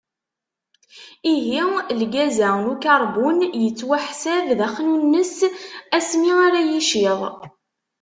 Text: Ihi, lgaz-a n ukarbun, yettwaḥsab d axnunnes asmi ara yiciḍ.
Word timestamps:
Ihi, 1.33 1.59
lgaz-a 1.99 2.49
n 2.61 2.63
ukarbun, 2.73 3.39
yettwaḥsab 3.63 4.47
d 4.59 4.59
axnunnes 4.67 5.35
asmi 5.97 6.31
ara 6.45 6.59
yiciḍ. 6.69 7.21